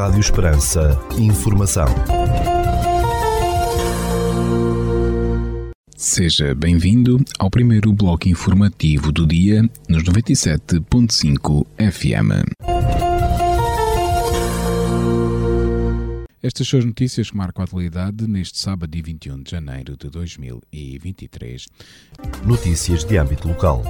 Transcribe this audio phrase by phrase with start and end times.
[0.00, 0.98] Rádio Esperança.
[1.18, 1.84] Informação.
[5.94, 12.48] Seja bem-vindo ao primeiro bloco informativo do dia nos 97.5 FM.
[16.42, 20.08] Estas são as notícias que marcam a atualidade neste sábado, dia 21 de janeiro de
[20.08, 21.66] 2023.
[22.46, 23.84] Notícias de âmbito local.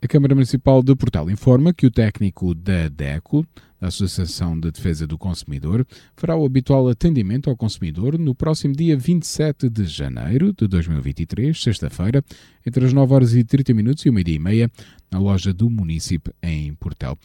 [0.00, 3.44] A Câmara Municipal de Portal informa que o técnico da DECO,
[3.80, 8.96] da Associação de Defesa do Consumidor, fará o habitual atendimento ao consumidor no próximo dia
[8.96, 12.24] 27 de janeiro de 2023, sexta-feira,
[12.64, 14.70] entre as 9 horas e 30 minutos e 1 e meia,
[15.10, 17.18] na loja do município em Portel.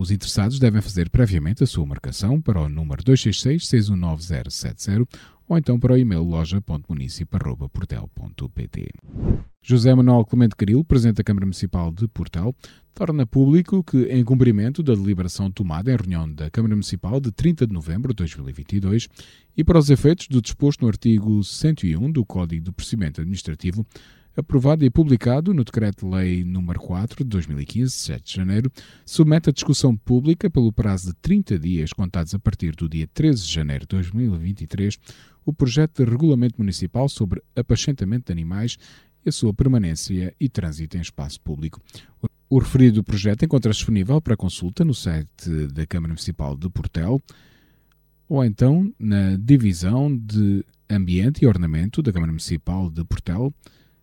[0.00, 5.06] Os interessados devem fazer previamente a sua marcação para o número 266 619070
[5.46, 8.88] ou então para o e-mail loja.municip.portel.pt.
[9.60, 12.56] José Manuel Clemente Caril, Presidente da Câmara Municipal de Portel,
[12.94, 17.66] torna público que, em cumprimento da deliberação tomada em reunião da Câmara Municipal de 30
[17.66, 19.06] de novembro de 2022
[19.54, 23.86] e para os efeitos do disposto no artigo 101 do Código de Procedimento Administrativo,
[24.36, 28.72] aprovado e publicado no Decreto-Lei nº 4 de 2015, 7 de janeiro,
[29.04, 33.44] submete a discussão pública pelo prazo de 30 dias contados a partir do dia 13
[33.44, 34.98] de janeiro de 2023
[35.44, 38.78] o projeto de regulamento municipal sobre apacentamento de animais
[39.24, 41.80] e a sua permanência e trânsito em espaço público.
[42.48, 47.22] O referido projeto encontra-se disponível para consulta no site da Câmara Municipal de Portel
[48.28, 53.52] ou então na Divisão de Ambiente e Ornamento da Câmara Municipal de Portel,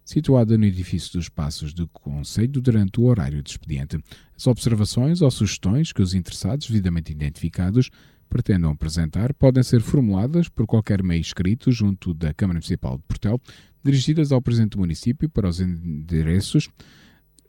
[0.08, 4.00] situada no edifício dos Passos do Conselho durante o horário de expediente.
[4.38, 7.90] As observações ou sugestões que os interessados, devidamente identificados,
[8.30, 13.42] pretendam apresentar podem ser formuladas por qualquer meio escrito junto da Câmara Municipal de Portel,
[13.84, 16.70] dirigidas ao Presidente do Município para os endereços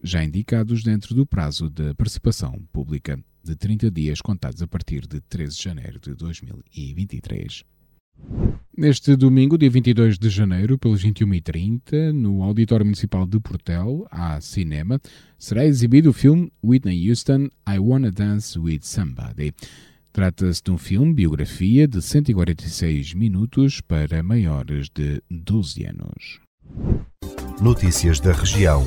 [0.02, 5.20] já indicados dentro do prazo de participação pública de 30 dias contados a partir de
[5.20, 7.64] 13 de janeiro de 2023.
[8.76, 15.00] Neste domingo, dia 22 de janeiro, pelas 21h30, no Auditório Municipal de Portel, há cinema,
[15.36, 19.52] será exibido o filme Whitney Houston, I Wanna Dance With Somebody.
[20.12, 26.40] Trata-se de um filme biografia de 146 minutos para maiores de 12 anos.
[27.60, 28.86] Notícias da região.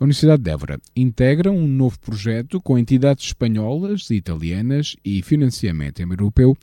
[0.00, 6.00] A Universidade de Évora integra um novo projeto com entidades espanholas e italianas e financiamento
[6.00, 6.56] europeu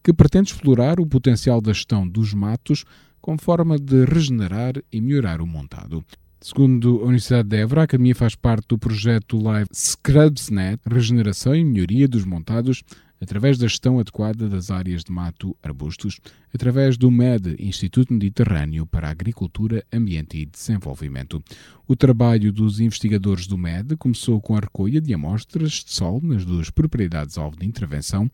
[0.00, 2.84] que pretende explorar o potencial da gestão dos matos
[3.20, 6.04] como forma de regenerar e melhorar o montado.
[6.40, 11.64] Segundo a Universidade de Évora, a Academia faz parte do projeto Live ScrubsNet, regeneração e
[11.64, 12.84] melhoria dos montados
[13.24, 16.20] através da gestão adequada das áreas de mato arbustos,
[16.52, 21.42] através do MED, Instituto Mediterrâneo para Agricultura, Ambiente e Desenvolvimento.
[21.88, 26.44] O trabalho dos investigadores do MED começou com a recolha de amostras de sol nas
[26.44, 28.30] duas propriedades-alvo de intervenção,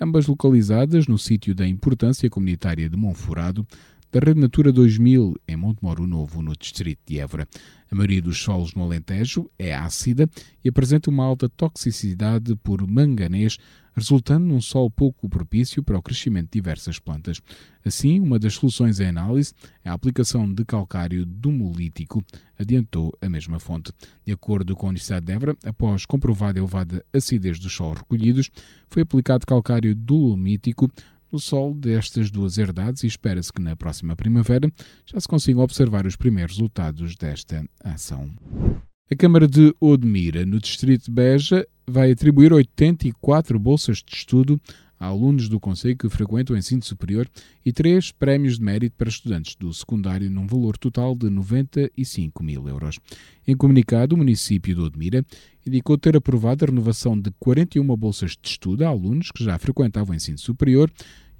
[0.00, 3.66] ambas localizadas no sítio da importância comunitária de Monforado,
[4.10, 7.46] da Rede Natura 2000 em Montemoro Novo, no distrito de Évora.
[7.90, 10.28] A maioria dos solos no Alentejo é ácida
[10.64, 13.58] e apresenta uma alta toxicidade por manganês,
[13.94, 17.42] resultando num solo pouco propício para o crescimento de diversas plantas.
[17.84, 19.52] Assim, uma das soluções em análise
[19.84, 22.24] é a aplicação de calcário dumolítico,
[22.58, 23.92] adiantou a mesma fonte.
[24.24, 28.50] De acordo com a Universidade de Évora, após comprovada elevada acidez dos solos recolhidos,
[28.88, 30.90] foi aplicado calcário dolomítico
[31.32, 34.70] no solo destas duas herdades e espera-se que na próxima primavera
[35.06, 38.30] já se consigam observar os primeiros resultados desta ação.
[39.10, 44.60] A Câmara de Odmira, no distrito de Beja, vai atribuir 84 bolsas de estudo
[44.98, 47.28] alunos do Conselho que frequentam o ensino superior
[47.64, 52.68] e três prémios de mérito para estudantes do secundário num valor total de 95 mil
[52.68, 52.98] euros.
[53.46, 55.24] Em comunicado, o município de Odmira
[55.66, 60.12] indicou ter aprovado a renovação de 41 bolsas de estudo a alunos que já frequentavam
[60.12, 60.90] o ensino superior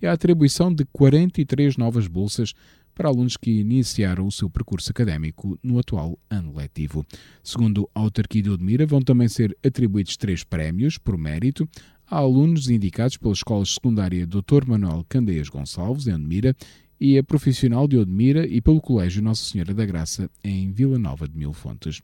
[0.00, 2.54] e a atribuição de 43 novas bolsas
[2.98, 7.06] para alunos que iniciaram o seu percurso académico no atual ano letivo.
[7.44, 11.68] Segundo a autarquia de Odmira, vão também ser atribuídos três prémios por mérito
[12.10, 14.66] a alunos indicados pela Escola Secundária Dr.
[14.66, 16.56] Manuel Candeias Gonçalves, em Odmira,
[17.00, 21.28] e a Profissional de Odmira e pelo Colégio Nossa Senhora da Graça, em Vila Nova
[21.28, 22.00] de Mil Fontes.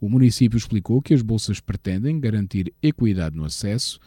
[0.00, 3.98] O município explicou que as bolsas pretendem garantir equidade no acesso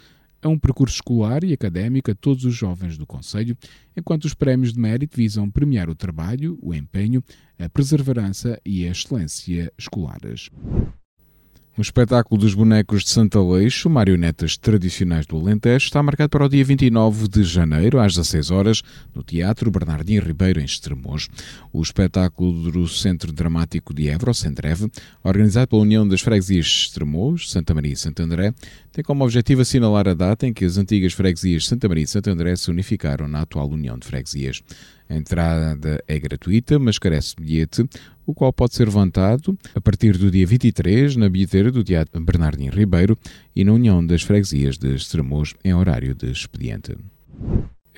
[0.42, 3.58] a um percurso escolar e académico a todos os jovens do Conselho,
[3.96, 7.24] enquanto os prémios de mérito visam premiar o trabalho, o empenho,
[7.58, 10.50] a perseverança e a excelência escolares.
[11.78, 16.50] O espetáculo dos bonecos de Santa Leixo, marionetas tradicionais do Alentejo, está marcado para o
[16.50, 18.82] dia 29 de janeiro, às 16 horas,
[19.14, 21.30] no Teatro Bernardinho Ribeiro, em Estremoz.
[21.72, 24.90] O espetáculo do Centro Dramático de Évora, Centreve,
[25.24, 28.56] organizado pela União das Freguesias de Estremoz, Santa Maria e Santo André,
[28.92, 32.32] tem como objetivo assinalar a data em que as antigas freguesias Santa Maria e Santo
[32.32, 34.64] André se unificaram na atual União de Freguesias.
[35.10, 37.88] A entrada é gratuita, mas carece de bilhete,
[38.26, 42.74] o qual pode ser levantado a partir do dia 23 na bilheteira do Teatro Bernardino
[42.74, 43.18] Ribeiro
[43.56, 46.98] e na União das Freguesias de Estremoz em horário de expediente.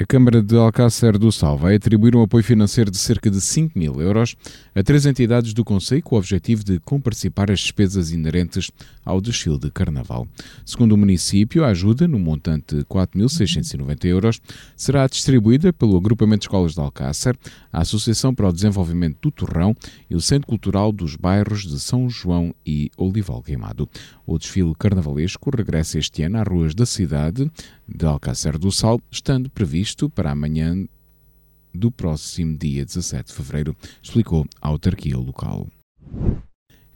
[0.02, 3.78] A Câmara de Alcácer do Sal vai atribuir um apoio financeiro de cerca de 5
[3.78, 4.34] mil euros
[4.74, 8.72] a três entidades do Conselho com o objetivo de comparticipar as despesas inerentes
[9.04, 10.26] ao desfile de Carnaval.
[10.66, 14.40] Segundo o município, a ajuda, no montante de 4.690 euros,
[14.74, 17.38] será distribuída pelo Agrupamento de Escolas de Alcácer,
[17.70, 19.76] a Associação para o Desenvolvimento do Torrão
[20.10, 23.90] e o Centro Cultural dos Bairros de São João e Olival Queimado.
[24.26, 27.52] O desfile carnavalesco regressa este ano às ruas da cidade
[27.86, 30.86] de Alcácer do Sal, estando previsto para amanhã
[31.74, 35.68] do próximo dia 17 de fevereiro, explicou a autarquia local.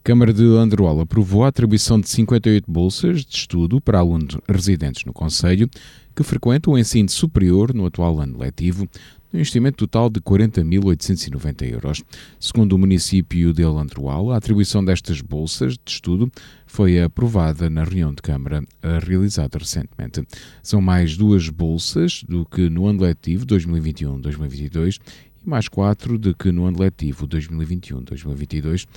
[0.04, 5.14] Câmara de Androal aprovou a atribuição de 58 bolsas de estudo para alunos residentes no
[5.14, 5.70] Conselho
[6.14, 8.88] que frequentam o ensino superior no atual ano letivo,
[9.34, 12.04] no investimento total de 40.890 euros.
[12.40, 16.32] Segundo o município de Alandroal, a atribuição destas bolsas de estudo
[16.68, 18.64] foi aprovada na reunião de Câmara
[19.04, 20.24] realizada recentemente.
[20.62, 25.00] São mais duas bolsas do que no ano letivo 2021-2022
[25.46, 28.88] e mais quatro do que no ano letivo 2021-2022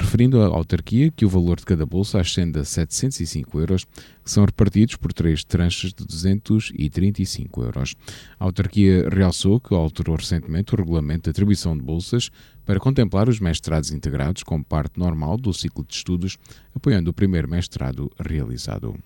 [0.00, 4.44] referindo à autarquia que o valor de cada bolsa ascende a 705 euros, que são
[4.44, 7.94] repartidos por três tranches de 235 euros.
[8.38, 12.30] A autarquia realçou que alterou recentemente o regulamento de atribuição de bolsas
[12.64, 16.38] para contemplar os mestrados integrados como parte normal do ciclo de estudos,
[16.74, 18.96] apoiando o primeiro mestrado realizado.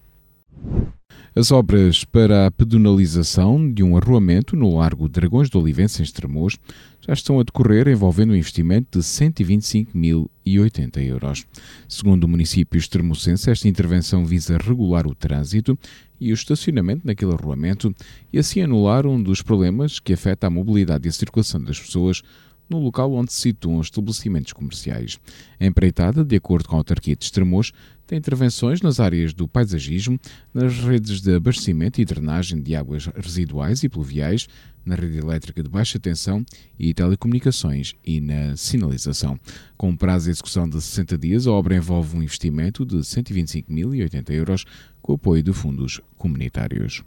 [1.37, 6.57] As obras para a pedonalização de um arruamento no Largo Dragões do Olivense, em Estremoz,
[7.01, 11.45] já estão a decorrer envolvendo um investimento de 125.080 euros.
[11.89, 15.77] Segundo o município extremocense, esta intervenção visa regular o trânsito
[16.21, 17.93] e o estacionamento naquele arruamento
[18.33, 22.23] e assim anular um dos problemas que afeta a mobilidade e a circulação das pessoas
[22.69, 25.19] no local onde se situam os estabelecimentos comerciais.
[25.61, 27.73] A empreitada, de acordo com a autarquia de Estremoz,
[28.07, 30.19] tem intervenções nas áreas do paisagismo,
[30.53, 34.47] nas redes de abastecimento e drenagem de águas residuais e pluviais,
[34.85, 36.45] na rede elétrica de baixa tensão
[36.79, 39.39] e telecomunicações e na sinalização.
[39.77, 44.65] Com prazo de execução de 60 dias, a obra envolve um investimento de 125.080 euros
[45.01, 47.03] com apoio de fundos comunitários.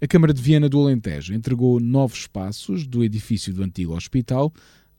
[0.00, 4.52] A Câmara de Viana do Alentejo entregou novos espaços do edifício do antigo hospital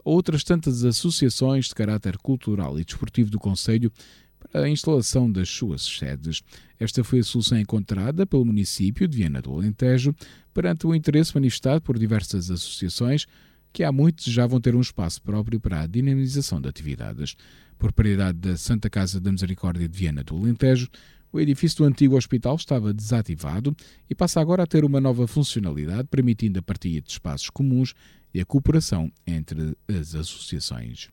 [0.03, 3.93] a outras tantas associações de caráter cultural e desportivo do Conselho
[4.51, 6.41] para a instalação das suas sedes.
[6.77, 10.13] Esta foi a solução encontrada pelo município de Viana do Alentejo
[10.53, 13.25] perante o interesse manifestado por diversas associações
[13.71, 17.37] que há muito desejavam ter um espaço próprio para a dinamização de atividades.
[17.77, 20.89] Propriedade da Santa Casa da Misericórdia de Viana do Alentejo,
[21.31, 23.75] o edifício do antigo hospital estava desativado
[24.09, 27.93] e passa agora a ter uma nova funcionalidade, permitindo a partilha de espaços comuns
[28.33, 31.09] e a cooperação entre as associações.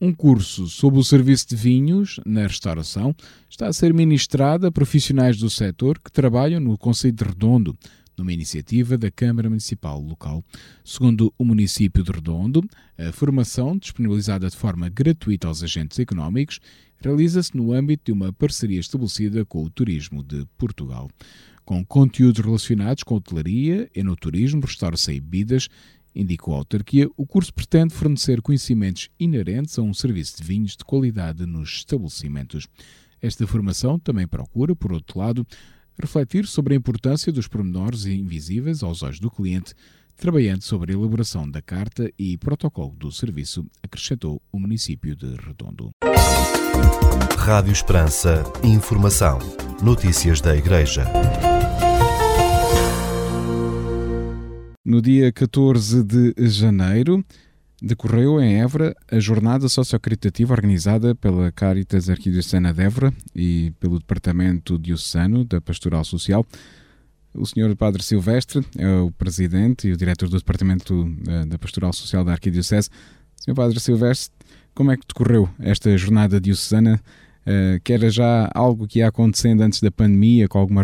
[0.00, 3.14] Um curso sobre o serviço de vinhos na restauração
[3.50, 7.76] está a ser ministrado a profissionais do setor que trabalham no Conselho de Redondo,
[8.18, 10.44] numa iniciativa da Câmara Municipal local.
[10.84, 12.62] Segundo o município de Redondo,
[12.98, 16.60] a formação, disponibilizada de forma gratuita aos agentes económicos,
[16.98, 21.08] realiza-se no âmbito de uma parceria estabelecida com o Turismo de Portugal.
[21.64, 25.68] Com conteúdos relacionados com hotelaria, enoturismo, restauração e bebidas,
[26.14, 30.84] Indicou a autarquia, o curso pretende fornecer conhecimentos inerentes a um serviço de vinhos de
[30.84, 32.66] qualidade nos estabelecimentos.
[33.22, 35.46] Esta formação também procura, por outro lado,
[36.00, 39.74] refletir sobre a importância dos pormenores invisíveis aos olhos do cliente,
[40.16, 45.90] trabalhando sobre a elaboração da carta e protocolo do serviço, acrescentou o município de Redondo.
[47.36, 48.42] Rádio Esperança.
[48.62, 49.38] Informação.
[49.82, 51.04] Notícias da Igreja.
[54.84, 57.24] No dia 14 de janeiro,
[57.80, 64.78] decorreu em Évora a jornada sociocaritativa organizada pela Caritas Arquidiocesana de Évora e pelo Departamento
[64.78, 66.44] Diocesano da Pastoral Social.
[67.32, 67.76] O Sr.
[67.76, 72.32] Padre Silvestre é o presidente e o diretor do Departamento eh, da Pastoral Social da
[72.32, 72.90] Arquidiocese.
[73.36, 73.54] Sr.
[73.54, 74.34] Padre Silvestre,
[74.74, 77.00] como é que decorreu esta jornada diocesana,
[77.46, 80.82] uh, que era já algo que ia acontecendo antes da pandemia, com, alguma,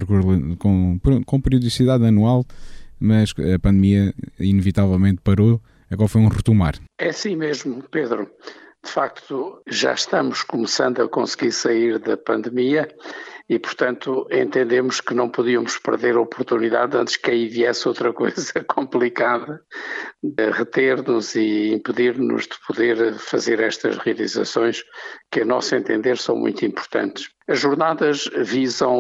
[0.59, 2.47] com, com periodicidade anual,
[2.99, 5.61] mas a pandemia inevitavelmente parou,
[5.91, 6.75] agora foi um retomar.
[6.99, 8.31] É assim mesmo, Pedro.
[8.85, 12.87] De facto, já estamos começando a conseguir sair da pandemia
[13.49, 18.65] e, portanto, entendemos que não podíamos perder a oportunidade antes que aí viesse outra coisa
[18.67, 19.61] complicada,
[20.23, 24.83] de reter-nos e impedir-nos de poder fazer estas realizações
[25.31, 27.29] que, a nosso entender, são muito importantes.
[27.47, 28.97] As jornadas visam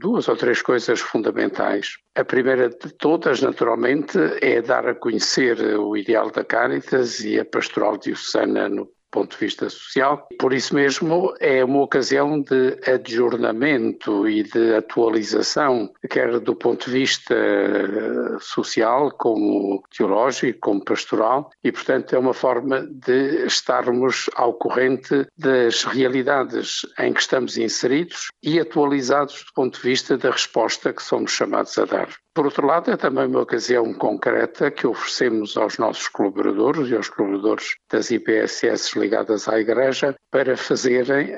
[0.00, 1.92] duas ou três coisas fundamentais.
[2.16, 7.44] A primeira de todas, naturalmente, é dar a conhecer o ideal da Caritas e a
[7.44, 10.26] pastoral diocesana no ponto de vista social.
[10.38, 16.98] Por isso mesmo, é uma ocasião de adjornamento e de atualização, quer do ponto de
[16.98, 24.54] vista eh, social, como teológico, como pastoral, e, portanto, é uma forma de estarmos ao
[24.54, 30.92] corrente das realidades em que estamos inseridos e atualizados do ponto de vista da resposta
[30.92, 32.08] que somos chamados a dar.
[32.38, 37.08] Por outro lado, é também uma ocasião concreta que oferecemos aos nossos colaboradores e aos
[37.08, 41.34] colaboradores das IPSS ligadas à Igreja para fazerem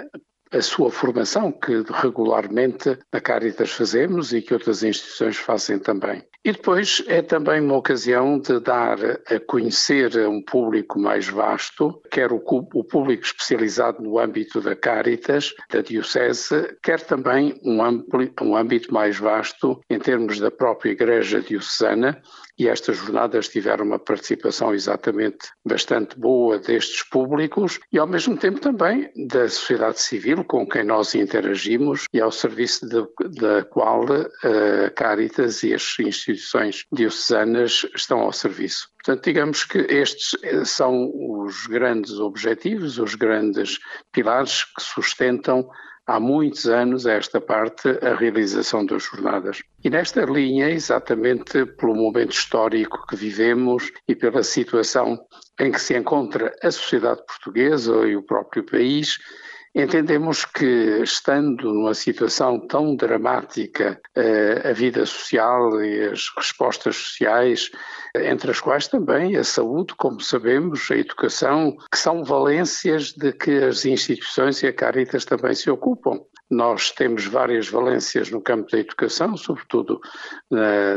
[0.53, 6.23] a sua formação, que regularmente na Caritas fazemos e que outras instituições fazem também.
[6.43, 12.01] E depois é também uma ocasião de dar a conhecer a um público mais vasto,
[12.11, 19.19] quer o, público especializado no âmbito da Caritas, da Diocese, quer também um âmbito mais
[19.19, 22.23] vasto em termos da própria Igreja Diocesana,
[22.61, 28.61] e estas jornadas tiveram uma participação exatamente bastante boa destes públicos e, ao mesmo tempo,
[28.61, 34.91] também da sociedade civil com quem nós interagimos e ao serviço de, da qual a
[34.91, 38.91] Caritas e as instituições diocesanas estão ao serviço.
[39.03, 40.37] Portanto, digamos que estes
[40.67, 43.79] são os grandes objetivos, os grandes
[44.13, 45.67] pilares que sustentam
[46.07, 49.63] há muitos anos a esta parte a realização das jornadas.
[49.85, 55.19] E nesta linha, exatamente pelo momento histórico que vivemos e pela situação
[55.59, 59.19] em que se encontra a sociedade portuguesa e o próprio país,
[59.73, 67.71] Entendemos que, estando numa situação tão dramática, eh, a vida social e as respostas sociais,
[68.15, 73.65] entre as quais também a saúde, como sabemos, a educação, que são valências de que
[73.65, 76.21] as instituições e a Caritas também se ocupam.
[76.51, 80.01] Nós temos várias valências no campo da educação, sobretudo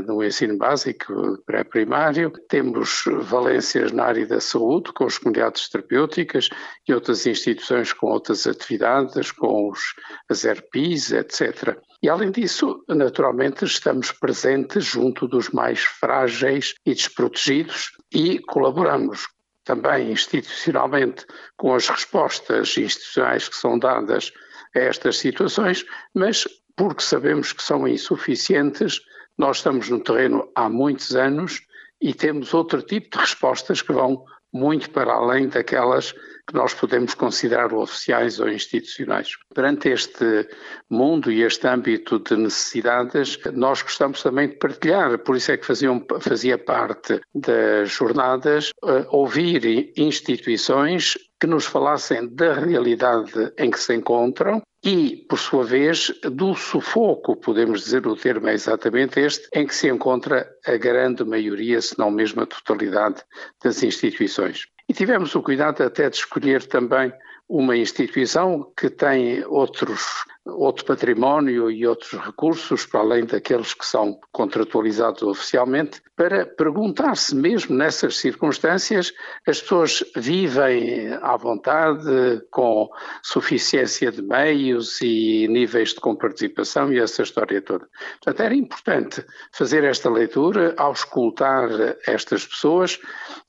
[0.08, 2.32] no ensino básico, pré-primário.
[2.50, 6.50] Temos valências na área da saúde, com as comunidades terapêuticas
[6.88, 9.79] e outras instituições com outras atividades, com os,
[10.27, 11.77] as ERPIs, etc.
[12.03, 19.25] E, além disso, naturalmente, estamos presentes junto dos mais frágeis e desprotegidos e colaboramos
[19.63, 24.33] também institucionalmente com as respostas institucionais que são dadas
[24.75, 26.45] a estas situações, mas
[26.75, 29.00] porque sabemos que são insuficientes,
[29.38, 31.62] nós estamos no terreno há muitos anos
[32.01, 36.13] e temos outro tipo de respostas que vão muito para além daquelas
[36.48, 39.30] que nós podemos considerar oficiais ou institucionais.
[39.54, 40.48] Perante este
[40.90, 45.66] mundo e este âmbito de necessidades, nós gostamos também de partilhar, por isso é que
[45.66, 53.80] faziam, fazia parte das jornadas uh, ouvir instituições que nos falassem da realidade em que
[53.80, 59.48] se encontram e, por sua vez, do sufoco, podemos dizer o termo é exatamente este,
[59.54, 63.22] em que se encontra a grande maioria, se não mesmo a totalidade
[63.64, 64.68] das instituições.
[64.94, 67.12] E tivemos o cuidado até de escolher também
[67.50, 74.20] uma instituição que tem outros, outro património e outros recursos, para além daqueles que são
[74.32, 79.14] contratualizados oficialmente, para perguntar se mesmo nessas circunstâncias
[79.48, 82.90] as pessoas vivem à vontade, com
[83.22, 87.88] suficiência de meios e níveis de comparticipação e essa história toda.
[88.22, 91.70] Portanto, era importante fazer esta leitura, auscultar
[92.06, 93.00] estas pessoas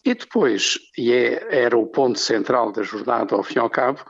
[0.05, 4.01] e depois, e é, era o ponto central da jornada ao fim e ao cabo,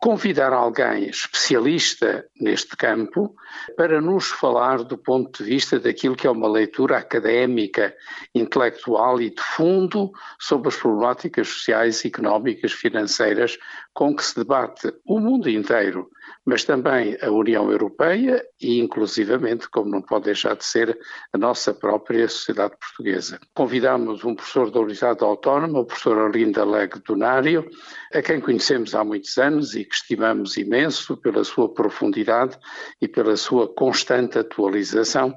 [0.00, 3.34] convidar alguém especialista neste campo
[3.76, 7.94] para nos falar do ponto de vista daquilo que é uma leitura académica,
[8.34, 13.58] intelectual e de fundo sobre as problemáticas sociais, económicas, financeiras
[13.92, 16.08] com que se debate o mundo inteiro
[16.44, 20.98] mas também a União Europeia e, inclusivamente, como não pode deixar de ser,
[21.32, 23.38] a nossa própria sociedade portuguesa.
[23.54, 27.68] Convidamos um professor da Universidade Autónoma, o professor Arlinda Leg Donário,
[28.12, 32.58] a quem conhecemos há muitos anos e que estimamos imenso pela sua profundidade
[33.00, 35.34] e pela sua constante atualização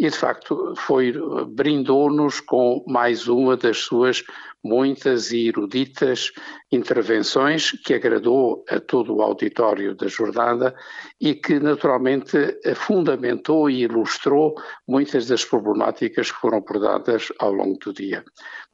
[0.00, 1.12] e de facto foi
[1.48, 4.24] brindou-nos com mais uma das suas
[4.62, 6.32] muitas e eruditas
[6.70, 10.74] intervenções que agradou a todo o auditório da jornada
[11.20, 12.36] e que naturalmente
[12.74, 14.54] fundamentou e ilustrou
[14.86, 18.24] muitas das problemáticas que foram abordadas ao longo do dia.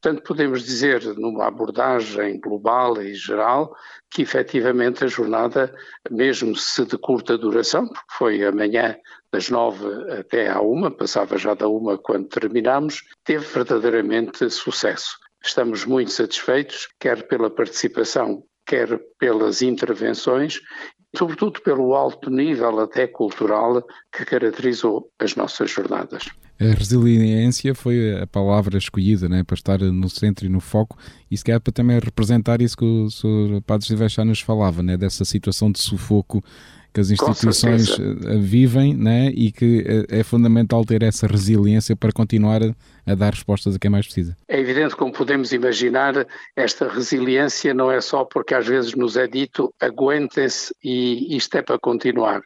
[0.00, 3.74] Portanto, podemos dizer, numa abordagem global e geral,
[4.10, 5.74] que efetivamente a jornada,
[6.10, 8.96] mesmo se de curta duração, porque foi amanhã
[9.32, 15.18] das nove até à uma, passava já da uma quando terminamos, teve verdadeiramente sucesso.
[15.46, 20.60] Estamos muito satisfeitos, quer pela participação, quer pelas intervenções,
[21.16, 26.24] sobretudo pelo alto nível até cultural que caracterizou as nossas jornadas.
[26.58, 30.98] A resiliência foi a palavra escolhida né, para estar no centro e no foco,
[31.30, 33.60] e se calhar para também representar isso que o Sr.
[33.64, 36.42] Padre Silvestre nos falava, né, dessa situação de sufoco
[36.96, 42.10] que as instituições eh, vivem né, e que eh, é fundamental ter essa resiliência para
[42.10, 42.74] continuar a,
[43.06, 44.34] a, dar respostas a quem mais precisa.
[44.48, 46.26] É evidente, como podemos imaginar,
[46.56, 51.60] esta resiliência não é só porque às vezes nos é dito aguentem-se e isto é
[51.60, 52.40] para continuar.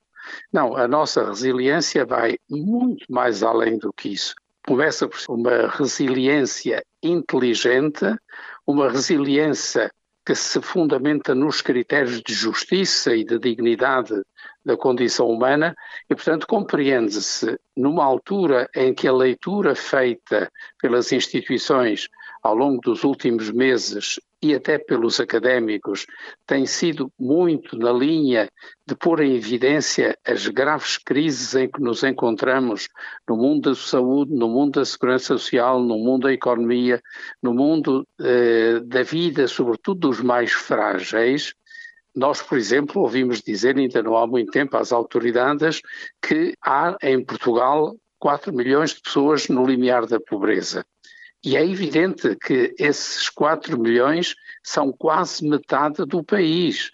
[0.52, 4.34] Não, a nossa resiliência vai muito mais além do que isso.
[4.66, 8.04] Começa por uma resiliência inteligente,
[8.66, 9.92] uma resiliência
[10.26, 14.14] que se fundamenta nos critérios de justiça e de dignidade
[14.64, 15.74] da condição humana
[16.08, 20.50] e, portanto, compreende-se numa altura em que a leitura feita
[20.80, 22.08] pelas instituições
[22.42, 26.06] ao longo dos últimos meses e até pelos académicos
[26.46, 28.48] tem sido muito na linha
[28.86, 32.88] de pôr em evidência as graves crises em que nos encontramos
[33.28, 37.02] no mundo da saúde, no mundo da segurança social, no mundo da economia,
[37.42, 41.54] no mundo eh, da vida, sobretudo dos mais frágeis,
[42.14, 45.80] nós, por exemplo, ouvimos dizer, ainda não há muito tempo, às autoridades,
[46.20, 50.84] que há em Portugal 4 milhões de pessoas no limiar da pobreza.
[51.42, 56.90] E é evidente que esses 4 milhões são quase metade do país.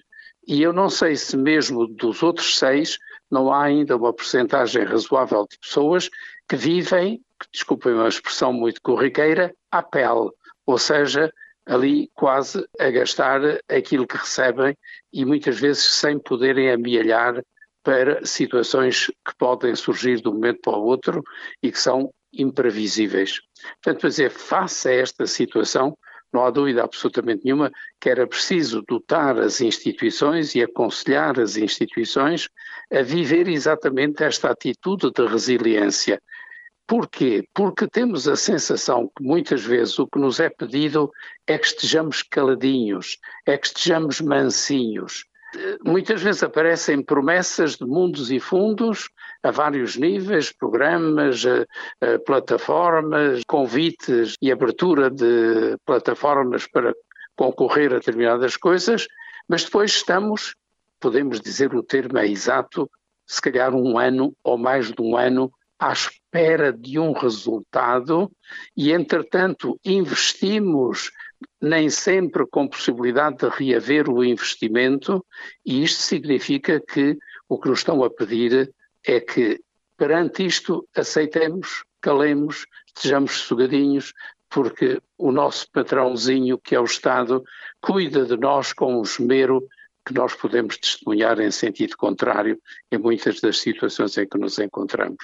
[0.46, 5.46] E eu não sei se mesmo dos outros seis não há ainda uma porcentagem razoável
[5.50, 6.08] de pessoas
[6.49, 7.20] que vivem,
[7.52, 10.30] desculpem uma expressão muito corriqueira, à pele,
[10.64, 11.32] ou seja,
[11.66, 14.76] ali quase a gastar aquilo que recebem
[15.12, 17.42] e muitas vezes sem poderem amealhar
[17.82, 21.23] para situações que podem surgir de um momento para o outro
[21.62, 23.40] e que são imprevisíveis.
[23.82, 25.96] Portanto, dizer, face a esta situação,
[26.32, 27.70] não há dúvida absolutamente nenhuma
[28.00, 32.49] que era preciso dotar as instituições e aconselhar as instituições
[32.92, 36.21] a viver exatamente esta atitude de resiliência.
[36.86, 37.49] Porquê?
[37.52, 41.10] Porque temos a sensação que muitas vezes o que nos é pedido
[41.46, 45.25] é que estejamos caladinhos, é que estejamos mansinhos,
[45.84, 49.08] muitas vezes aparecem promessas de mundos e fundos
[49.42, 51.42] a vários níveis, programas,
[52.25, 56.94] plataformas, convites e abertura de plataformas para
[57.36, 59.06] concorrer a determinadas coisas,
[59.49, 60.54] mas depois estamos,
[60.99, 62.90] podemos dizer o termo é exato,
[63.26, 68.30] se calhar um ano ou mais de um ano à espera de um resultado
[68.76, 71.10] e, entretanto, investimos
[71.60, 75.25] nem sempre com possibilidade de reaver o investimento,
[75.65, 78.73] e isto significa que o que nos estão a pedir
[79.04, 79.60] é que,
[79.97, 84.12] perante isto, aceitemos, calemos, estejamos sugadinhos,
[84.49, 87.43] porque o nosso patrãozinho, que é o Estado,
[87.80, 89.67] cuida de nós com um esmero
[90.06, 92.60] que nós podemos testemunhar em sentido contrário
[92.91, 95.19] em muitas das situações em que nos encontramos.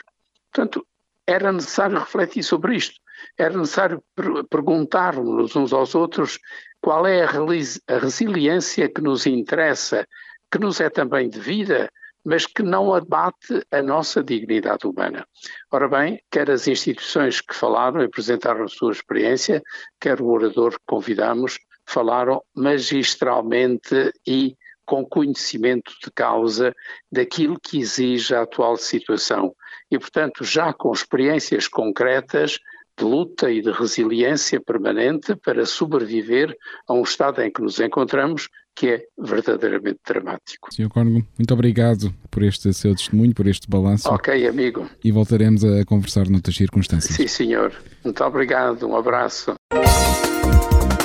[0.52, 0.86] Portanto,
[1.26, 3.00] era necessário refletir sobre isto.
[3.38, 6.38] Era necessário per perguntarmos uns aos outros
[6.80, 10.06] qual é a, a resiliência que nos interessa,
[10.50, 11.90] que nos é também devida,
[12.24, 15.26] mas que não abate a nossa dignidade humana.
[15.70, 19.62] Ora bem, quer as instituições que falaram e apresentaram a sua experiência,
[20.00, 26.74] quer o orador que convidamos, falaram magistralmente e com conhecimento de causa
[27.10, 29.54] daquilo que exige a atual situação.
[29.92, 32.58] E, portanto, já com experiências concretas
[32.96, 36.56] de luta e de resiliência permanente para sobreviver
[36.88, 40.72] a um estado em que nos encontramos que é verdadeiramente dramático.
[40.72, 40.88] Sr.
[40.88, 44.08] Cónigo, muito obrigado por este seu testemunho, por este balanço.
[44.08, 44.88] Ok, amigo.
[45.04, 47.14] E voltaremos a conversar noutras circunstâncias.
[47.14, 47.72] Sim, senhor.
[48.02, 48.88] Muito obrigado.
[48.88, 49.54] Um abraço.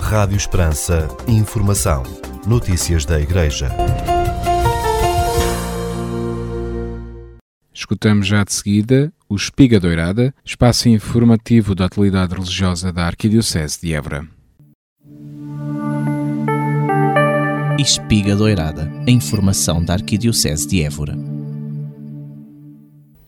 [0.01, 1.09] Rádio Esperança.
[1.27, 2.03] Informação.
[2.47, 3.67] Notícias da Igreja.
[7.77, 13.93] Escutamos já de seguida o Espiga Doirada, espaço informativo da atualidade religiosa da Arquidiocese de
[13.93, 14.27] Évora.
[17.77, 21.15] Espiga Doirada, a informação da Arquidiocese de Évora.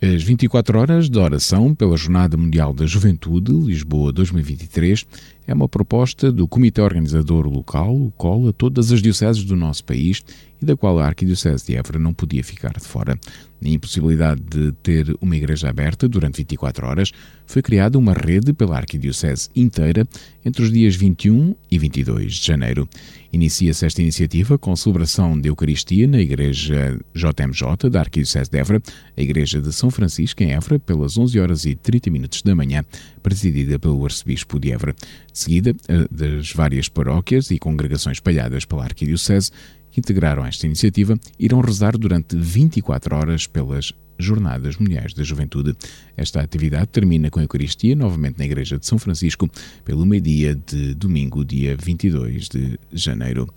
[0.01, 5.05] As 24 horas de oração pela Jornada Mundial da Juventude, Lisboa 2023,
[5.49, 9.83] é uma proposta do Comitê Organizador Local, o COL, a todas as dioceses do nosso
[9.83, 10.23] país
[10.61, 13.17] e da qual a Arquidiocese de Évora não podia ficar de fora.
[13.61, 17.11] Na impossibilidade de ter uma igreja aberta durante 24 horas,
[17.45, 20.07] foi criada uma rede pela Arquidiocese inteira
[20.45, 22.87] entre os dias 21 e 22 de janeiro.
[23.31, 28.81] Inicia-se esta iniciativa com a celebração de Eucaristia na Igreja JMJ da Arquidiocese de Évora,
[29.15, 32.83] a Igreja de São Francisco em Évora, pelas 11 horas e 30 minutos da manhã,
[33.21, 34.95] presidida pelo Arcebispo de Évora.
[35.39, 35.73] Seguida,
[36.11, 39.51] das várias paróquias e congregações espalhadas pela Arquidiocese,
[39.89, 45.75] que integraram esta iniciativa irão rezar durante 24 horas pelas Jornadas Mundiais da Juventude.
[46.17, 49.49] Esta atividade termina com a Eucaristia, novamente na Igreja de São Francisco,
[49.85, 53.47] pelo meio-dia de domingo, dia 22 de janeiro.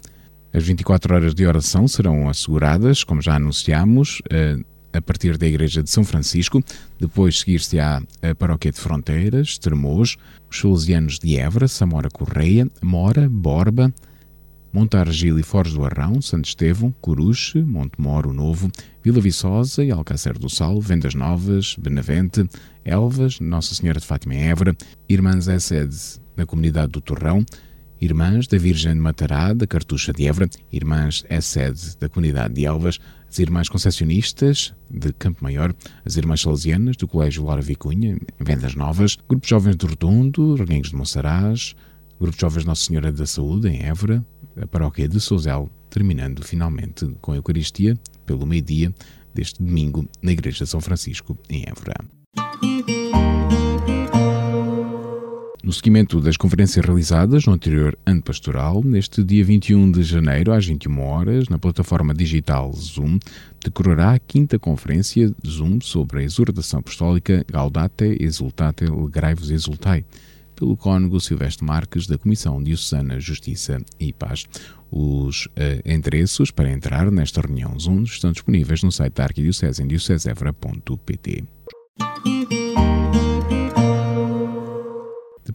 [0.53, 4.59] As 24 horas de oração serão asseguradas, como já anunciámos, eh,
[4.93, 6.63] a partir da Igreja de São Francisco,
[6.99, 10.17] depois seguir-se-á a Paróquia de Fronteiras, Termos,
[10.51, 13.93] os Salesianos de Évora, Samora Correia, Mora, Borba,
[14.73, 18.71] Montargil e Foz do Arrão, Santo Estevão, Coruche, Montemoro Novo,
[19.03, 22.49] Vila Viçosa e Alcácer do Sal, Vendas Novas, Benavente,
[22.83, 24.75] Elvas, Nossa Senhora de Fátima em Évora,
[25.09, 25.97] Irmãs sede
[26.35, 27.45] na comunidade do Torrão,
[28.01, 32.65] Irmãs da Virgem de Matará, da Cartucha de Évora, Irmãs é sede da comunidade de
[32.65, 32.99] Elvas,
[33.33, 38.75] as Irmãs Concessionistas de Campo Maior, as Irmãs Salesianas do Colégio Laura Vicunha, em Vendas
[38.75, 41.75] Novas, Grupo Jovens do Redondo, Reguengos de Monsaraz,
[42.21, 44.23] Grupo Jovens Nossa Senhora da Saúde, em Évora,
[44.61, 48.95] a paróquia de Souzel, terminando finalmente com a Eucaristia pelo meio-dia
[49.35, 51.95] deste domingo na Igreja de São Francisco, em Évora.
[55.63, 60.67] No seguimento das conferências realizadas no anterior ano pastoral, neste dia 21 de janeiro, às
[60.67, 63.21] 21 horas, na plataforma digital Zoom,
[63.63, 70.05] decorará a quinta conferência Zoom sobre a exortação apostólica Gaudate Exultate Legrai-vos Exultai,
[70.57, 74.47] pelo cônego Silvestre Marques, da Comissão Diocesana Justiça e Paz.
[74.91, 75.51] Os uh,
[75.85, 79.87] endereços para entrar nesta reunião Zoom estão disponíveis no site da Arquidiocese em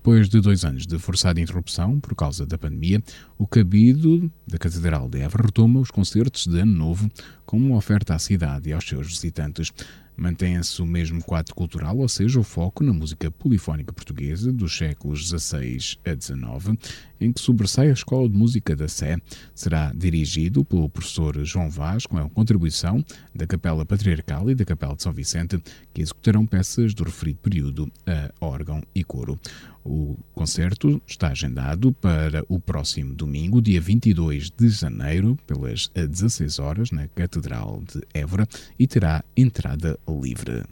[0.08, 3.04] Depois de dois anos de forçada interrupção por causa da pandemia,
[3.38, 7.12] o cabido da Catedral de Évora retoma os concertos de Ano Novo
[7.46, 9.70] como uma oferta à cidade e aos seus visitantes.
[10.16, 15.28] Mantém-se o mesmo quadro cultural, ou seja, o foco na música polifónica portuguesa dos séculos
[15.28, 16.80] XVI a XIX,
[17.20, 19.18] em que sobressai a Escola de Música da Sé.
[19.54, 23.04] Será dirigido pelo professor João Vaz, com a contribuição
[23.34, 25.62] da Capela Patriarcal e da Capela de São Vicente,
[25.94, 29.40] que executarão peças do referido período a órgão e coro.
[29.84, 36.92] O concerto está agendado para o próximo domingo, dia 22 de janeiro, pelas 16 horas,
[36.92, 38.46] na Catedral de Évora,
[38.78, 40.64] e terá entrada livre.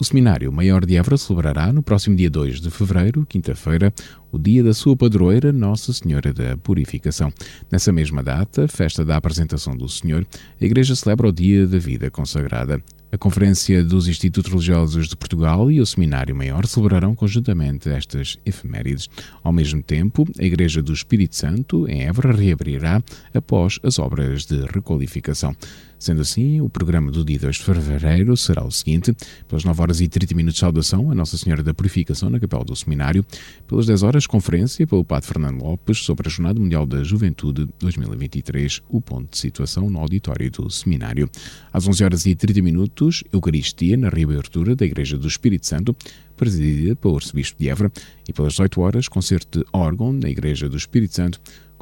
[0.00, 3.92] O Seminário Maior de Évora celebrará no próximo dia 2 de fevereiro, quinta-feira,
[4.32, 7.30] o dia da sua padroeira Nossa Senhora da Purificação.
[7.70, 10.26] Nessa mesma data, festa da apresentação do Senhor,
[10.58, 12.82] a Igreja celebra o Dia da Vida Consagrada.
[13.12, 19.06] A Conferência dos Institutos Religiosos de Portugal e o Seminário Maior celebrarão conjuntamente estas efemérides.
[19.42, 23.02] Ao mesmo tempo, a Igreja do Espírito Santo, em Évora, reabrirá
[23.34, 25.54] após as obras de requalificação.
[26.00, 29.14] Sendo assim, o programa do dia 2 de fevereiro será o seguinte:
[29.46, 32.74] pelas 9 horas e 30 minutos saudação a Nossa Senhora da Purificação na Capela do
[32.74, 33.22] Seminário,
[33.68, 38.80] pelas 10 horas conferência pelo Padre Fernando Lopes sobre a Jornada Mundial da Juventude 2023,
[38.88, 41.28] o ponto de situação no auditório do Seminário.
[41.70, 45.94] Às 11 horas e 30 minutos, Eucaristia na reabertura da Igreja do Espírito Santo,
[46.34, 47.92] presidida pelo Arcebispo de Évora,
[48.26, 51.38] e pelas 18 horas, concerto de órgão na Igreja do Espírito Santo,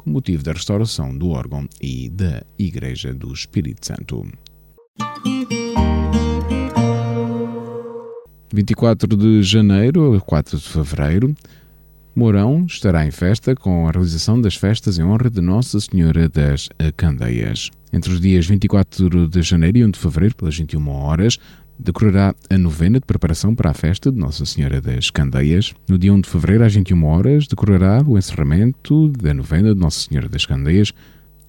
[0.09, 4.25] motivo da restauração do órgão e da Igreja do Espírito Santo.
[8.51, 11.35] 24 de janeiro a 4 de fevereiro,
[12.15, 16.67] Mourão estará em festa com a realização das festas em honra de Nossa Senhora das
[16.97, 17.69] Candeias.
[17.93, 21.37] Entre os dias 24 de janeiro e 1 de fevereiro, pelas 21 horas,
[21.79, 25.73] decorará a novena de preparação para a festa de Nossa Senhora das Candeias.
[25.87, 30.01] No dia 1 de fevereiro, às 21 horas, decorará o encerramento da novena de Nossa
[30.01, 30.93] Senhora das Candeias.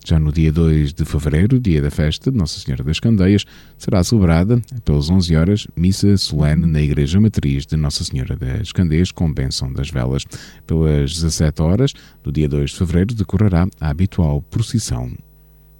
[0.06, 3.44] Já no dia 2 de fevereiro, dia da festa de Nossa Senhora das Candeias,
[3.76, 9.12] será celebrada, pelas 11 horas, missa solene na Igreja Matriz de Nossa Senhora das Candeias,
[9.12, 10.24] com bênção das velas.
[10.66, 15.12] Pelas 17 horas, do dia 2 de fevereiro, decorrerá a habitual procissão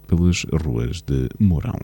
[0.07, 1.79] pelas ruas de Mourão.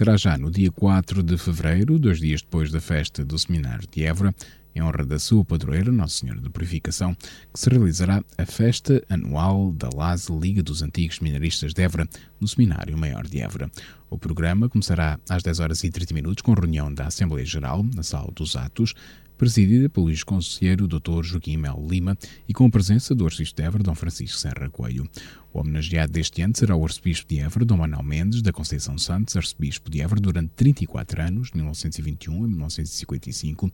[0.00, 4.02] Será já no dia 4 de fevereiro, dois dias depois da festa do Seminário de
[4.02, 4.34] Évora,
[4.74, 9.70] em honra da sua padroeira, Nossa Senhora da Purificação, que se realizará a festa anual
[9.72, 12.08] da LASE Liga dos Antigos Minaristas de Évora,
[12.40, 13.70] no Seminário Maior de Évora.
[14.08, 18.02] O programa começará às 10 horas e 30 minutos com reunião da Assembleia Geral, na
[18.02, 18.94] Sala dos Atos,
[19.40, 21.22] presidida pelo ex-conselheiro Dr.
[21.22, 22.14] Joaquim Mel Lima
[22.46, 25.08] e com a presença do arcebispo de Évora, Dom Francisco Serra Coelho.
[25.50, 29.34] O homenageado deste ano será o arcebispo de Évora, Dom Manuel Mendes, da Conceição Santos,
[29.34, 33.70] arcebispo de Évora durante 34 anos, de 1921 a 1955.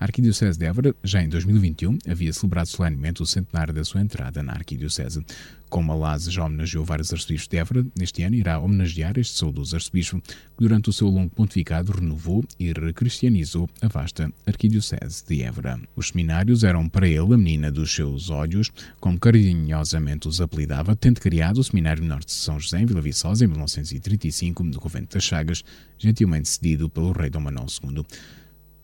[0.00, 4.42] A Arquidiocese de Évora, já em 2021, havia celebrado solenemente o centenário da sua entrada
[4.42, 5.22] na Arquidiocese.
[5.68, 9.76] Como a LASE já homenageou vários arcebispos de Évora, neste ano irá homenagear este saudoso
[9.76, 15.80] arcebispo, que durante o seu longo pontificado renovou e recristianizou a vasta Arquidiocese de Évora.
[15.94, 18.70] Os seminários eram para ele a menina dos seus olhos,
[19.00, 23.44] como carinhosamente os apelidava, tendo criado o Seminário Menor de São José em Vila Viçosa
[23.44, 25.62] em 1935, no Convento das Chagas,
[25.98, 28.04] gentilmente cedido pelo rei Dom Manuel II.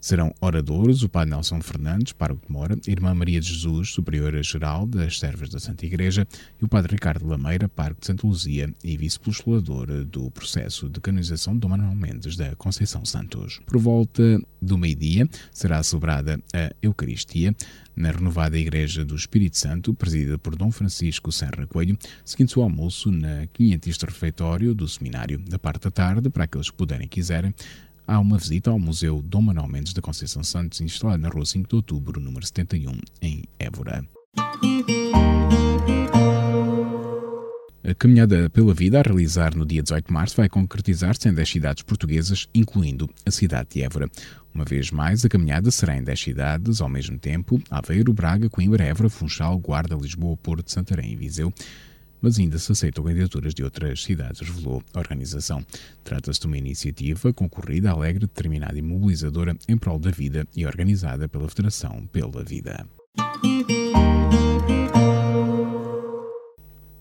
[0.06, 5.18] Serão oradores o Padre Nelson Fernandes, Pároco de Mora, Irmã Maria de Jesus, Superiora-Geral das
[5.18, 6.24] Servas da Santa Igreja,
[6.62, 11.54] e o Padre Ricardo Lameira, Parque de Santa Luzia e vice-postulador do processo de canonização
[11.54, 13.60] de Dom Manuel Mendes da Conceição Santos.
[13.66, 17.52] Por volta do meio-dia será celebrada a Eucaristia
[17.96, 23.10] na renovada Igreja do Espírito Santo, presidida por Dom Francisco Serra Coelho, seguindo o almoço
[23.10, 25.38] na quinhentista refeitório do seminário.
[25.38, 27.52] Da parte da tarde, para aqueles que puderem e quiserem,
[28.06, 31.68] há uma visita ao Museu Dom Manuel Mendes da Conceição Santos, instalado na Rua 5
[31.68, 34.06] de Outubro, número 71, em Évora.
[37.82, 41.48] A caminhada pela vida a realizar no dia 18 de março vai concretizar-se em 10
[41.48, 44.10] cidades portuguesas, incluindo a cidade de Évora.
[44.52, 48.84] Uma vez mais, a caminhada será em 10 cidades ao mesmo tempo: Aveiro, Braga, Coimbra,
[48.84, 51.52] Évora, Funchal, Guarda, Lisboa, Porto, Santarém e Viseu
[52.26, 55.64] mas ainda se aceitam candidaturas de outras cidades, revelou a organização.
[56.02, 61.28] Trata-se de uma iniciativa concorrida, alegre, determinada e mobilizadora em prol da vida e organizada
[61.28, 62.84] pela Federação pela Vida.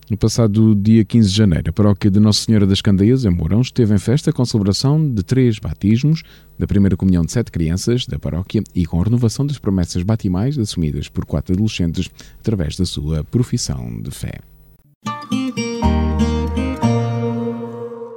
[0.08, 3.62] No passado dia 15 de janeiro, a paróquia de Nossa Senhora das Candeias, em Mourão,
[3.62, 6.22] esteve em festa com a celebração de três batismos,
[6.56, 10.56] da primeira comunhão de sete crianças da paróquia e com a renovação das promessas batimais
[10.56, 12.08] assumidas por quatro adolescentes
[12.38, 14.38] através da sua profissão de fé.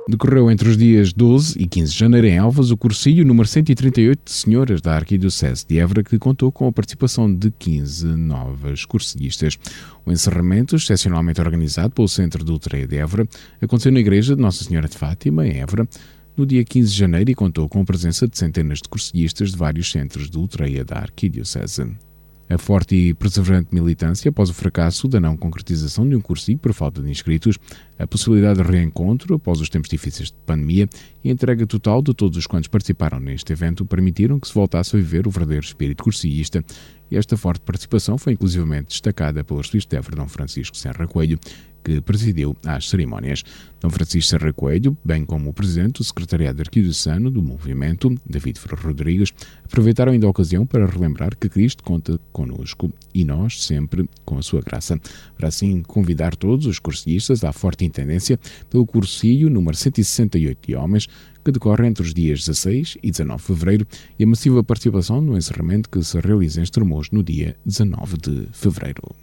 [0.09, 4.19] Decorreu entre os dias 12 e 15 de janeiro em Elvas o cursilho número 138
[4.25, 9.57] de senhoras da Arquidiocese de Évora, que contou com a participação de 15 novas cursilhistas.
[10.03, 13.27] O encerramento, excepcionalmente organizado pelo Centro de Ultraia de Évora,
[13.61, 15.87] aconteceu na Igreja de Nossa Senhora de Fátima, em Évora,
[16.35, 19.57] no dia 15 de janeiro e contou com a presença de centenas de cursilhistas de
[19.57, 22.08] vários centros de Ultraia da Arquidiocese.
[22.49, 26.73] A forte e perseverante militância após o fracasso da não concretização de um cursinho por
[26.73, 27.59] falta de inscritos,
[27.97, 30.89] a possibilidade de reencontro após os tempos difíceis de pandemia
[31.23, 34.95] e a entrega total de todos os quantos participaram neste evento permitiram que se voltasse
[34.95, 36.63] a viver o verdadeiro espírito cursista
[37.11, 41.39] e esta forte participação foi inclusivamente destacada pelo arcebispo Dom Francisco Serra Coelho,
[41.83, 43.43] que presidiu as cerimónias.
[43.79, 48.87] Dom Francisco Serra Coelho, bem como o presidente do secretariado arquidiocesano do movimento, David Ferreira
[48.87, 54.37] Rodrigues, aproveitaram ainda a ocasião para relembrar que Cristo conta conosco e nós sempre com
[54.37, 54.99] a sua graça.
[55.35, 61.07] Para assim convidar todos os cursilhistas à forte intendência pelo cursilho número 168 de homens
[61.43, 65.37] que decorre entre os dias 16 e 19 de fevereiro e a massiva participação no
[65.37, 69.15] encerramento que se realiza em Estremoz no dia 19 de fevereiro.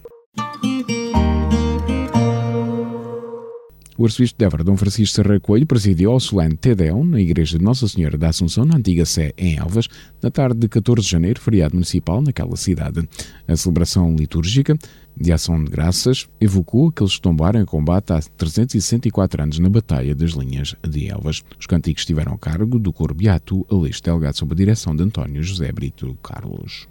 [3.98, 7.64] O arcebispo de Évora, Dom Francisco Serra Coelho, presidiu ao solene Tedeum na Igreja de
[7.64, 9.88] Nossa Senhora da Assunção, na antiga Sé, em Elvas,
[10.22, 13.08] na tarde de 14 de janeiro, feriado municipal naquela cidade.
[13.48, 14.76] A celebração litúrgica
[15.18, 20.14] de ação de graças evocou aqueles que tombaram em combate há 364 anos na Batalha
[20.14, 21.42] das Linhas de Elvas.
[21.58, 25.42] Os cânticos estiveram a cargo do coro Beato Aleixo Delgado sob a direção de António
[25.42, 26.86] José Brito Carlos.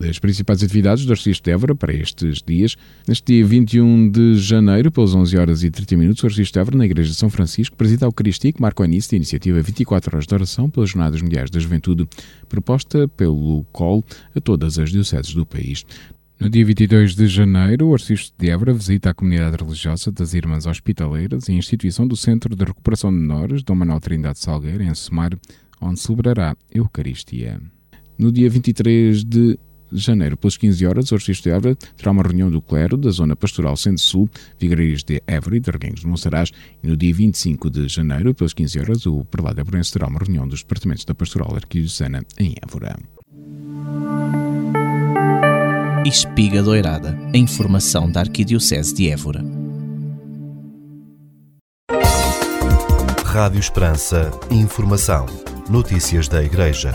[0.00, 2.74] Das principais atividades do Arcebispo de Évora para estes dias.
[3.06, 6.78] Neste dia 21 de janeiro, pelas 11 horas e 30 minutos, o Arcebispo de Évora,
[6.78, 10.16] na Igreja de São Francisco, presida a Eucaristia que marca o início da iniciativa 24
[10.16, 12.08] Horas de Oração pelas Jornadas Mundiais da Juventude,
[12.48, 14.02] proposta pelo COL
[14.34, 15.84] a todas as dioceses do país.
[16.40, 20.64] No dia 22 de janeiro, o Arcebispo de Évora visita a comunidade religiosa das Irmãs
[20.64, 24.94] Hospitaleiras e a instituição do Centro de Recuperação de Menores, Dom Manuel Trindade Salgueiro, em
[24.94, 25.38] Semar,
[25.78, 27.60] onde celebrará Eucaristia.
[28.18, 29.58] No dia 23 de
[29.92, 33.10] de janeiro, pelas 15 horas, o Arcebispo de Évora terá uma reunião do clero da
[33.10, 37.70] Zona Pastoral Centro-Sul, Vigararias de Évora e de Reguengos de Monsaraz, e no dia 25
[37.70, 41.54] de janeiro, pelas 15 horas, o Prelado Évora terá uma reunião dos departamentos da Pastoral
[41.54, 42.96] Arquidiocesana em Évora.
[46.04, 49.44] Espiga Doirada, a informação da Arquidiocese de Évora.
[53.24, 55.26] Rádio Esperança, informação
[55.68, 56.92] Notícias da Igreja.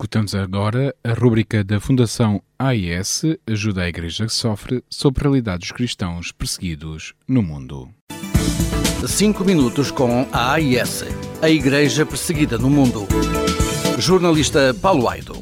[0.00, 5.58] Escutamos agora a rúbrica da Fundação AIS Ajuda a Igreja que Sofre sobre a realidade
[5.58, 7.88] dos cristãos perseguidos no mundo.
[9.04, 11.04] 5 minutos com a AIS,
[11.42, 13.08] a Igreja Perseguida no Mundo.
[13.98, 15.32] Jornalista Paulo Aido.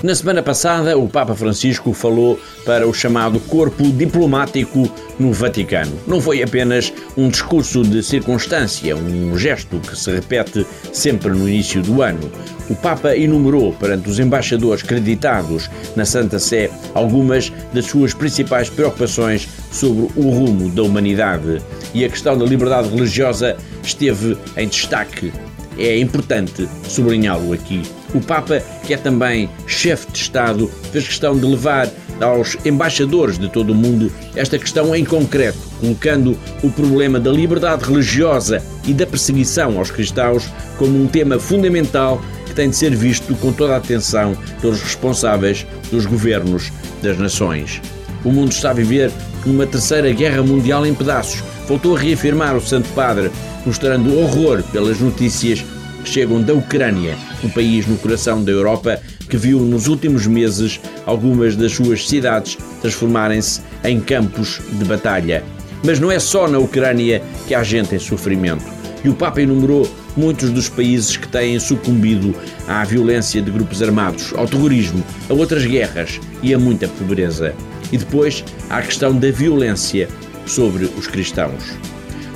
[0.00, 5.92] Na semana passada, o Papa Francisco falou para o chamado corpo diplomático no Vaticano.
[6.06, 11.82] Não foi apenas um discurso de circunstância, um gesto que se repete sempre no início
[11.82, 12.30] do ano.
[12.70, 19.48] O Papa enumerou perante os embaixadores creditados na Santa Sé algumas das suas principais preocupações
[19.72, 21.60] sobre o rumo da humanidade.
[21.92, 25.32] E a questão da liberdade religiosa esteve em destaque.
[25.76, 27.82] É importante sublinhá-lo aqui.
[28.14, 31.88] O Papa, que é também chefe de Estado, fez questão de levar
[32.20, 37.84] aos embaixadores de todo o mundo esta questão em concreto, colocando o problema da liberdade
[37.84, 43.34] religiosa e da perseguição aos cristãos como um tema fundamental que tem de ser visto
[43.36, 47.80] com toda a atenção pelos responsáveis dos governos das nações.
[48.24, 49.12] O mundo está a viver
[49.46, 51.42] uma terceira guerra mundial em pedaços.
[51.68, 53.30] Voltou a reafirmar o Santo Padre,
[53.64, 55.64] mostrando horror pelas notícias
[56.04, 61.54] chegam da Ucrânia, um país no coração da Europa que viu nos últimos meses algumas
[61.54, 65.44] das suas cidades transformarem-se em campos de batalha.
[65.84, 68.64] Mas não é só na Ucrânia que há gente em sofrimento.
[69.04, 72.34] E o Papa enumerou muitos dos países que têm sucumbido
[72.66, 77.54] à violência de grupos armados, ao terrorismo, a outras guerras e a muita pobreza.
[77.92, 80.08] E depois há a questão da violência
[80.44, 81.76] sobre os cristãos.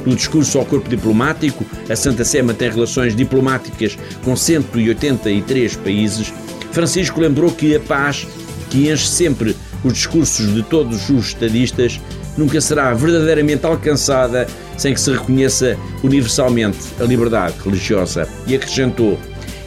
[0.05, 6.33] No discurso ao corpo diplomático, a Santa Sé mantém relações diplomáticas com 183 países.
[6.73, 8.27] Francisco lembrou que a paz,
[8.71, 12.01] que enche sempre os discursos de todos os estadistas,
[12.37, 18.29] nunca será verdadeiramente alcançada sem que se reconheça universalmente a liberdade religiosa.
[18.47, 19.19] E acrescentou: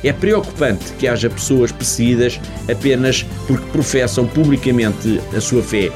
[0.04, 5.92] é preocupante que haja pessoas perseguidas apenas porque professam publicamente a sua fé.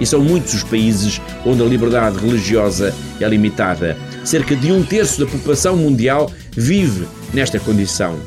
[0.00, 3.96] E são muitos os países onde a liberdade religiosa é limitada.
[4.24, 8.18] Cerca de um terço da população mundial vive nesta condição.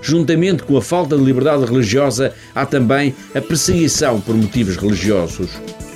[0.00, 5.50] Juntamente com a falta de liberdade religiosa, há também a perseguição por motivos religiosos.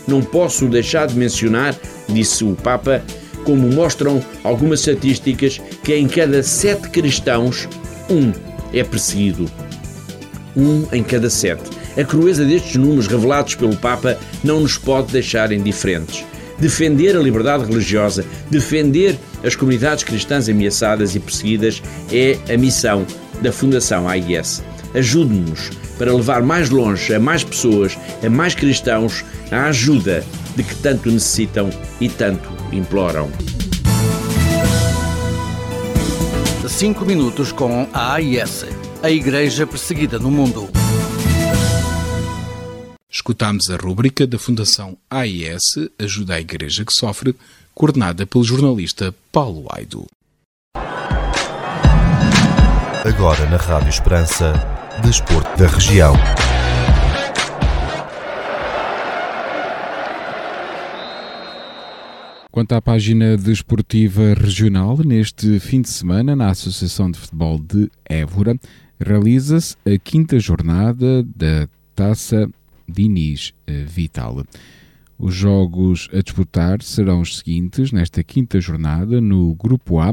[0.06, 1.74] Não posso deixar de mencionar,
[2.08, 3.02] disse o Papa,
[3.44, 7.68] como mostram algumas estatísticas, que em cada sete cristãos,
[8.10, 8.32] um
[8.72, 9.50] é perseguido.
[10.56, 11.62] Um em cada sete.
[11.96, 16.24] A crueza destes números revelados pelo Papa não nos pode deixar indiferentes.
[16.62, 23.04] Defender a liberdade religiosa, defender as comunidades cristãs ameaçadas e perseguidas é a missão
[23.40, 24.62] da Fundação AIS.
[24.94, 30.76] Ajude-nos para levar mais longe a mais pessoas, a mais cristãos, a ajuda de que
[30.76, 31.68] tanto necessitam
[32.00, 33.28] e tanto imploram.
[36.68, 38.66] 5 minutos com a AIS,
[39.02, 40.70] a Igreja Perseguida no Mundo.
[43.22, 45.62] Escutámos a rúbrica da Fundação AIS
[45.96, 47.36] Ajuda a Igreja que Sofre,
[47.72, 50.06] coordenada pelo jornalista Paulo Aido.
[53.04, 54.54] Agora na Rádio Esperança,
[55.04, 56.14] Desporto da Região.
[62.50, 68.58] Quanto à página desportiva regional, neste fim de semana, na Associação de Futebol de Évora,
[68.98, 72.50] realiza-se a quinta jornada da Taça
[72.88, 73.52] Diniz
[73.86, 74.44] Vital.
[75.18, 80.12] Os jogos a disputar serão os seguintes: nesta quinta jornada, no Grupo A,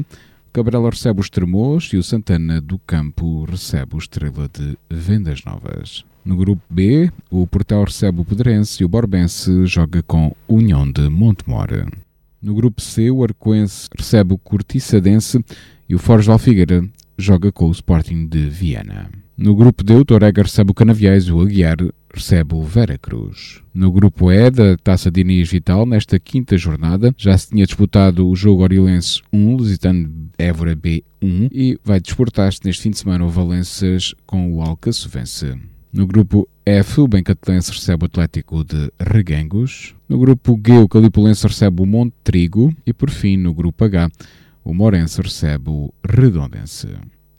[0.51, 6.03] Cabrela recebe os Termos e o Santana do Campo recebe o Estrela de Vendas Novas.
[6.25, 11.07] No grupo B, o Portel recebe o Pedrense e o Borbense joga com União de
[11.09, 11.69] Montemor.
[12.41, 15.43] No grupo C, o Arcoense recebe o Cortiçadense
[15.87, 19.09] e o Forge Alfigueira joga com o Sporting de Viana.
[19.41, 21.77] No grupo D, o Torega recebe o Canaviais o Aguiar
[22.13, 23.61] recebe o Vera Cruz.
[23.73, 28.27] No grupo E da Taça de Inês Vital, nesta quinta jornada, já se tinha disputado
[28.27, 33.29] o jogo Oriolense 1, Lusitano Évora B1 e vai disputar-se neste fim de semana o
[33.29, 35.55] Valenças com o Alcaçovense.
[35.93, 39.95] No grupo F, o Bencatelense recebe o Atlético de Reguengos.
[40.09, 42.75] No grupo G, o Calipolense recebe o Monte Trigo.
[42.85, 44.11] E por fim, no grupo H,
[44.65, 46.89] o Morense recebe o Redondense.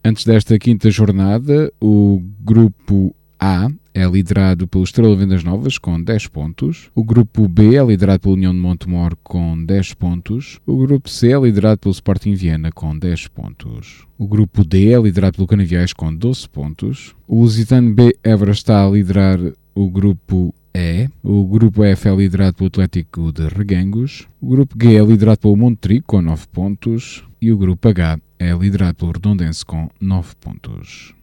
[0.03, 6.27] Antes desta quinta jornada, o grupo A é liderado pelo Estrela Vendas Novas com 10
[6.29, 6.91] pontos.
[6.95, 10.59] O grupo B é liderado pela União de Montemor com 10 pontos.
[10.67, 14.07] O grupo C é liderado pelo Sporting Viana com 10 pontos.
[14.17, 17.15] O grupo D é liderado pelo Canaviais com 12 pontos.
[17.29, 19.39] O Lusitano B Évora está a liderar
[19.75, 21.09] o grupo E.
[21.23, 24.27] O grupo F é liderado pelo Atlético de Reguengos.
[24.41, 27.23] O grupo G é liderado pelo Montrigo com 9 pontos.
[27.39, 31.15] E o grupo H é liderado pelo Redondense com 9 pontos.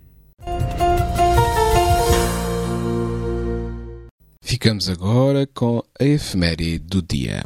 [4.40, 7.44] Ficamos agora com a efeméride do dia.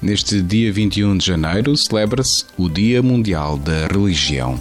[0.00, 4.60] Neste dia 21 de janeiro celebra-se o Dia Mundial da Religião.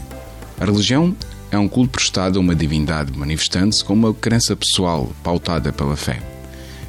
[0.62, 1.16] A religião
[1.50, 6.22] é um culto prestado a uma divindade manifestando-se como uma crença pessoal pautada pela fé.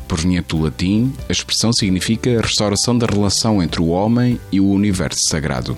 [0.06, 4.68] Proveniente do latim, a expressão significa a restauração da relação entre o homem e o
[4.68, 5.74] universo sagrado.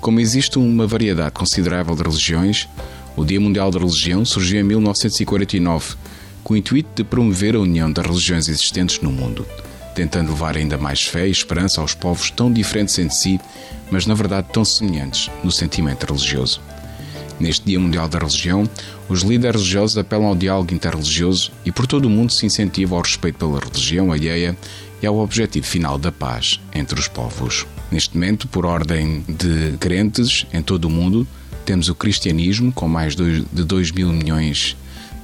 [0.00, 2.68] Como existe uma variedade considerável de religiões,
[3.16, 5.96] o Dia Mundial da Religião surgiu em 1949,
[6.44, 9.44] com o intuito de promover a união das religiões existentes no mundo
[9.98, 13.40] tentando levar ainda mais fé e esperança aos povos tão diferentes entre si,
[13.90, 16.60] mas na verdade tão semelhantes no sentimento religioso.
[17.40, 18.68] Neste Dia Mundial da Religião,
[19.08, 23.02] os líderes religiosos apelam ao diálogo interreligioso e por todo o mundo se incentiva ao
[23.02, 24.56] respeito pela religião alheia
[25.02, 27.66] e ao objetivo final da paz entre os povos.
[27.90, 31.26] Neste momento, por ordem de crentes em todo o mundo,
[31.64, 34.76] temos o cristianismo com mais de 2 mil milhões,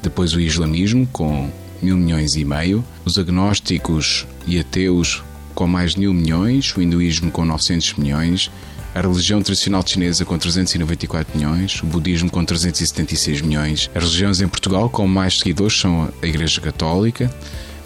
[0.02, 1.50] depois o islamismo com
[1.82, 5.22] mil milhões e meio, os agnósticos e ateus
[5.54, 8.50] com mais de mil milhões, o hinduísmo com 900 milhões,
[8.94, 13.90] a religião tradicional chinesa com 394 milhões, o budismo com 376 milhões.
[13.92, 17.28] As religiões em Portugal com mais seguidores são a Igreja Católica,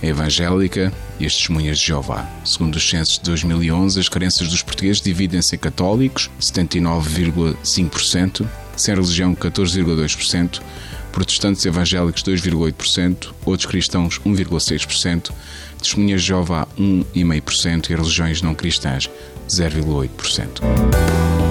[0.03, 2.29] a Evangélica e as Testemunhas de Jeová.
[2.45, 8.47] Segundo os censos de 2011, as crenças dos portugueses dividem-se em católicos, 79,5%,
[8.77, 10.61] sem religião, 14,2%,
[11.19, 15.33] protestantes evangélicos 2,8%, outros cristãos 1,6%,
[15.77, 19.11] testemunhas de Jeová 1,5% e religiões não cristãs
[19.49, 21.48] 0,8%.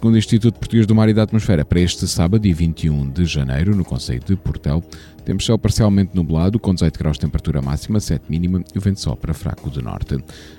[0.00, 3.26] Segundo o Instituto Português do Mar e da Atmosfera, para este sábado, dia 21 de
[3.26, 4.82] janeiro, no Conselho de Portel,
[5.26, 8.98] temos céu parcialmente nublado, com 18 graus de temperatura máxima, 7 mínima e o vento
[8.98, 10.16] sopra fraco de norte.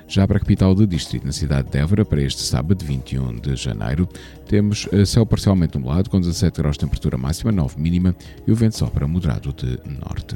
[0.07, 3.55] Já para a capital do distrito, na cidade de Évora, para este sábado, 21 de
[3.55, 4.07] janeiro,
[4.47, 8.15] temos eh, céu parcialmente nublado, com 17 graus de temperatura máxima, 9 mínima
[8.45, 10.35] e o vento sopra moderado de norte.